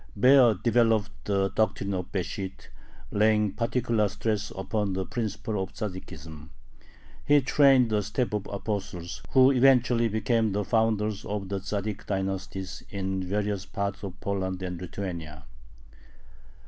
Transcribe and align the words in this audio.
Baer 0.19 0.55
developed 0.55 1.25
the 1.25 1.49
doctrine 1.51 1.93
of 1.93 2.11
Besht, 2.11 2.69
laying 3.11 3.53
particular 3.53 4.07
stress 4.09 4.49
upon 4.55 4.93
the 4.93 5.05
principle 5.05 5.61
of 5.61 5.73
Tzaddikism. 5.73 6.49
He 7.23 7.39
trained 7.41 7.93
a 7.93 8.01
staff 8.01 8.33
of 8.33 8.47
apostles, 8.47 9.21
who 9.33 9.51
eventually 9.51 10.07
became 10.07 10.53
the 10.53 10.65
founders 10.65 11.23
of 11.23 11.43
Tzaddik 11.49 12.07
dynasties 12.07 12.81
in 12.89 13.23
various 13.29 13.67
parts 13.67 14.01
of 14.01 14.19
Poland 14.21 14.63
and 14.63 14.81
Lithuania. 14.81 15.45